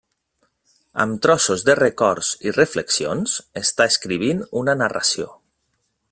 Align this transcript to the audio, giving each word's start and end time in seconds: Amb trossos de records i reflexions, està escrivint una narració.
Amb 1.03 1.19
trossos 1.25 1.65
de 1.67 1.75
records 1.81 2.31
i 2.51 2.55
reflexions, 2.57 3.35
està 3.65 3.91
escrivint 3.93 4.41
una 4.63 4.79
narració. 4.85 5.29